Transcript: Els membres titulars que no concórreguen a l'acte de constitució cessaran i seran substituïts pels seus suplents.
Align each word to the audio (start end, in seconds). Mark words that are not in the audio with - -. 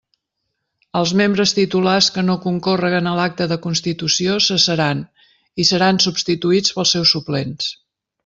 Els 0.99 1.11
membres 1.19 1.51
titulars 1.57 2.07
que 2.15 2.23
no 2.29 2.37
concórreguen 2.45 3.09
a 3.11 3.13
l'acte 3.19 3.47
de 3.51 3.59
constitució 3.67 4.39
cessaran 4.47 5.05
i 5.65 5.67
seran 5.73 6.03
substituïts 6.07 6.77
pels 6.79 6.95
seus 6.97 7.13
suplents. 7.19 7.69